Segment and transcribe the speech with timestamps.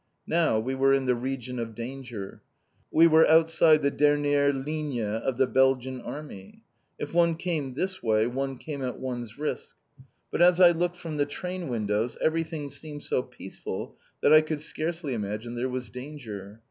[0.25, 2.41] Now we were in the region of danger.
[2.89, 6.63] We were outside the dernière ligne of the Belgian Army.
[6.97, 9.75] If one came this way one came at one's risk.
[10.31, 14.61] But as I looked from the train windows everything seemed so peaceful that I could
[14.61, 16.59] scarcely imagine there was danger.